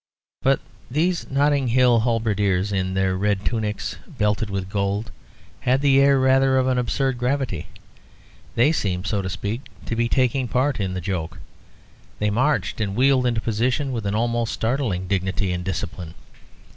[0.41, 0.59] But
[0.89, 5.11] these Notting Hill halberdiers in their red tunics belted with gold
[5.59, 7.67] had the air rather of an absurd gravity.
[8.55, 11.37] They seemed, so to speak, to be taking part in the joke.
[12.17, 16.15] They marched and wheeled into position with an almost startling dignity and discipline.